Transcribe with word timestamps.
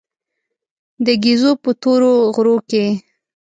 د 1.05 1.07
ګېزو 1.23 1.51
په 1.63 1.71
تورو 1.81 2.11
غرو 2.35 2.55
کې. 2.69 2.85